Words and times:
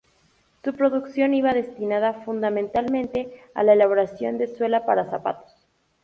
Su 0.63 0.73
producción 0.73 1.35
iba 1.35 1.53
destinada, 1.53 2.23
fundamentalmente, 2.25 3.43
a 3.53 3.61
la 3.61 3.73
elaboración 3.73 4.39
de 4.39 4.47
suela 4.47 4.83
para 4.83 5.05
zapatos. 5.05 5.51